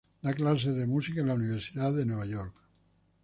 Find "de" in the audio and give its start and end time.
0.77-0.87, 1.93-2.07